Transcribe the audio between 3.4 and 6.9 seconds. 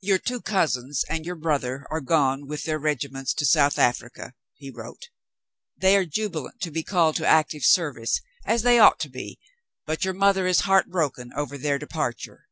South Africa," he wrote. "They are jubilant to be